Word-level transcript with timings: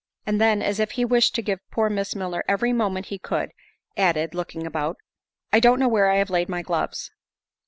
And 0.25 0.41
then, 0.41 0.63
as 0.63 0.79
if 0.79 0.93
he 0.93 1.05
wished 1.05 1.35
to 1.35 1.43
give 1.43 1.59
poor 1.69 1.87
Miss 1.87 2.15
Milner 2.15 2.43
every 2.47 2.73
moment 2.73 3.05
he 3.13 3.19
could, 3.19 3.51
added, 3.95 4.33
(looking 4.33 4.65
about) 4.65 4.97
"I 5.53 5.59
don't 5.59 5.79
know 5.79 5.87
where 5.87 6.09
I 6.09 6.15
have 6.15 6.31
laid 6.31 6.49
my 6.49 6.63
gloves." 6.63 7.11